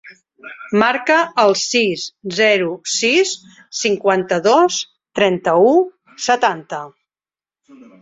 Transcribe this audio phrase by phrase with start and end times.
[0.83, 2.05] Marca el sis,
[2.39, 3.35] zero, sis,
[3.83, 4.81] cinquanta-dos,
[5.23, 5.73] trenta-u,
[6.33, 6.85] setanta.